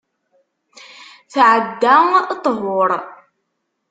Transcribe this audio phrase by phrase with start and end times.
[1.31, 1.95] Tɛedda
[2.43, 2.91] ṭhur.